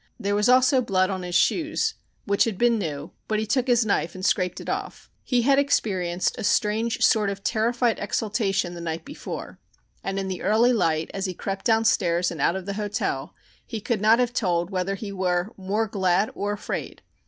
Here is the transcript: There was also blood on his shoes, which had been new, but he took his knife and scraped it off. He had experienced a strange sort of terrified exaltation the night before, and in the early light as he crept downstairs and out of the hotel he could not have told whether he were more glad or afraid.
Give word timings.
There 0.19 0.33
was 0.33 0.49
also 0.49 0.81
blood 0.81 1.11
on 1.11 1.21
his 1.21 1.35
shoes, 1.35 1.93
which 2.25 2.45
had 2.45 2.57
been 2.57 2.79
new, 2.79 3.11
but 3.27 3.37
he 3.37 3.45
took 3.45 3.67
his 3.67 3.85
knife 3.85 4.15
and 4.15 4.25
scraped 4.25 4.59
it 4.59 4.67
off. 4.67 5.11
He 5.23 5.43
had 5.43 5.59
experienced 5.59 6.35
a 6.39 6.43
strange 6.43 7.03
sort 7.05 7.29
of 7.29 7.43
terrified 7.43 7.99
exaltation 7.99 8.73
the 8.73 8.81
night 8.81 9.05
before, 9.05 9.59
and 10.03 10.17
in 10.17 10.27
the 10.27 10.41
early 10.41 10.73
light 10.73 11.11
as 11.13 11.25
he 11.27 11.35
crept 11.35 11.65
downstairs 11.65 12.31
and 12.31 12.41
out 12.41 12.55
of 12.55 12.65
the 12.65 12.73
hotel 12.81 13.35
he 13.63 13.79
could 13.79 14.01
not 14.01 14.17
have 14.17 14.33
told 14.33 14.71
whether 14.71 14.95
he 14.95 15.11
were 15.11 15.53
more 15.55 15.85
glad 15.85 16.31
or 16.33 16.51
afraid. 16.51 17.03